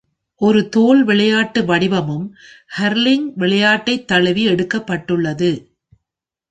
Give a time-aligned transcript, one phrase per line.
[0.41, 2.25] ஒரு தோல் விளையாட்டு வடிவமும்
[2.79, 5.51] கர்லிங் விளையாட்டை தழுவி எடுக்கப்பட்டுள்ளது.